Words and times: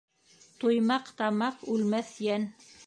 Туймаҡ 0.63 1.13
тамаҡ, 1.21 1.63
үлмәҫ 1.77 2.13
йән. 2.29 2.55